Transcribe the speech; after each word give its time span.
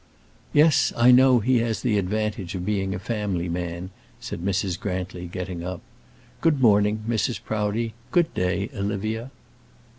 "Yes, 0.51 0.91
I 0.97 1.11
know 1.11 1.37
he 1.41 1.59
has 1.59 1.83
the 1.83 1.99
advantage 1.99 2.55
of 2.55 2.65
being 2.65 2.95
a 2.95 2.97
family 2.97 3.47
man," 3.47 3.91
said 4.19 4.39
Mrs. 4.43 4.79
Grantly, 4.79 5.27
getting 5.27 5.63
up. 5.63 5.79
"Good 6.41 6.59
morning, 6.59 7.03
Mrs. 7.07 7.39
Proudie; 7.43 7.93
good 8.09 8.33
day, 8.33 8.71
Olivia." 8.75 9.29